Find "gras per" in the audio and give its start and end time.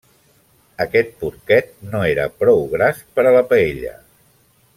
2.75-3.27